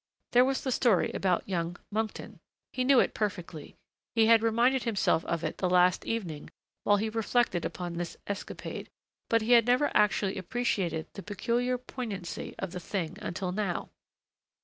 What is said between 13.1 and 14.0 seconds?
until now.